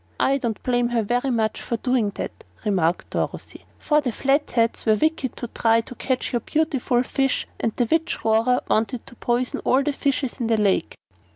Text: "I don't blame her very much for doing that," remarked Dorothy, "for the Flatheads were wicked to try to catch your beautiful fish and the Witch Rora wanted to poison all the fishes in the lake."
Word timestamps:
"I 0.19 0.39
don't 0.39 0.63
blame 0.63 0.87
her 0.87 1.03
very 1.03 1.29
much 1.29 1.61
for 1.61 1.77
doing 1.77 2.09
that," 2.15 2.43
remarked 2.65 3.11
Dorothy, 3.11 3.65
"for 3.77 4.01
the 4.01 4.11
Flatheads 4.11 4.83
were 4.83 4.95
wicked 4.95 5.35
to 5.37 5.47
try 5.49 5.81
to 5.81 5.93
catch 5.93 6.33
your 6.33 6.39
beautiful 6.39 7.03
fish 7.03 7.45
and 7.59 7.71
the 7.75 7.85
Witch 7.85 8.25
Rora 8.25 8.63
wanted 8.67 9.05
to 9.05 9.15
poison 9.17 9.59
all 9.63 9.83
the 9.83 9.93
fishes 9.93 10.39
in 10.39 10.47
the 10.47 10.57
lake." 10.57 10.95